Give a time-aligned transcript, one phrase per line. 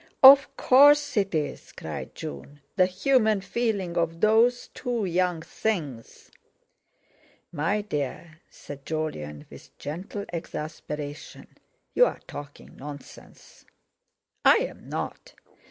[0.23, 6.31] "Of course it is," cried June, "the human feeling of those two young things."
[7.51, 11.55] "My dear," said Jolyon with gentle exasperation;
[11.93, 13.65] "you're talking nonsense."
[14.43, 15.35] "I'm not.